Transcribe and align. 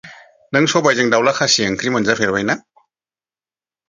नों 0.55 0.69
सबाइजों 0.71 1.05
दाउला 1.13 1.33
खासि 1.39 1.67
ओंख्रि 1.67 1.89
मोनजाफेरबाय 1.97 2.47
ना? 2.51 2.57